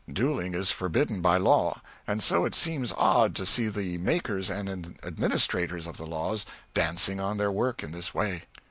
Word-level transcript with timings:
Duelling 0.11 0.55
is 0.55 0.71
forbidden 0.71 1.21
by 1.21 1.37
law; 1.37 1.79
and 2.07 2.23
so 2.23 2.43
it 2.43 2.55
seems 2.55 2.91
odd 2.97 3.35
to 3.35 3.45
see 3.45 3.67
the 3.69 3.99
makers 3.99 4.49
and 4.49 4.97
administrators 5.03 5.85
of 5.85 5.97
the 5.97 6.07
laws 6.07 6.43
dancing 6.73 7.19
on 7.19 7.37
their 7.37 7.51
work 7.51 7.83
in 7.83 7.91
this 7.91 8.11
way. 8.11 8.41